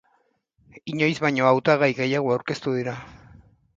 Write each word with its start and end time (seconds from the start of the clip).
Inoiz 0.93 1.21
baino 1.25 1.45
hautagai 1.49 1.91
gehiago 2.03 2.33
aurkeztu 2.37 2.75
dira. 2.79 2.97